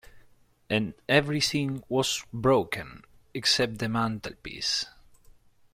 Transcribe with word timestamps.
And 0.67 0.95
everything 1.07 1.83
was 1.87 2.25
broken, 2.33 3.03
except 3.35 3.77
the 3.77 3.87
mantelpiece. 3.87 4.87